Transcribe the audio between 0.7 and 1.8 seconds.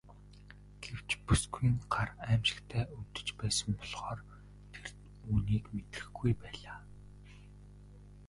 Гэвч бүсгүйн